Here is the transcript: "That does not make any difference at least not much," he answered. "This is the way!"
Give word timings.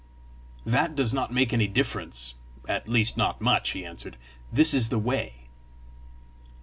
"That 0.65 0.95
does 0.95 1.13
not 1.13 1.31
make 1.31 1.53
any 1.53 1.67
difference 1.67 2.33
at 2.67 2.89
least 2.89 3.17
not 3.17 3.39
much," 3.39 3.69
he 3.73 3.85
answered. 3.85 4.17
"This 4.51 4.73
is 4.73 4.89
the 4.89 4.97
way!" 4.97 5.47